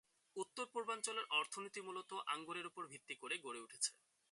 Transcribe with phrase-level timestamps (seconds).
[0.35, 3.91] উত্তর-পূর্বাঞ্চলের অর্থনীতি মূলত আঙুরের উপর ভিত্তি করে গড়ে উঠেছে।